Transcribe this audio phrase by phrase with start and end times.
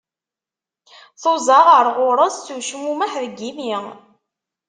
[1.21, 3.71] Tuẓa ɣer ɣur-s s ucmumeḥ deg imi.